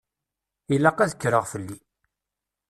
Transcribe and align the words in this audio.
Ilaq 0.73 0.97
ad 0.99 1.13
kkreɣ 1.15 1.45
fell-i. 1.51 1.77